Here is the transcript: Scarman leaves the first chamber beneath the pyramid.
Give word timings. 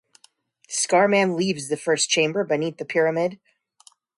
Scarman 0.67 1.37
leaves 1.37 1.69
the 1.69 1.77
first 1.77 2.09
chamber 2.09 2.43
beneath 2.43 2.77
the 2.79 2.85
pyramid. 2.85 3.39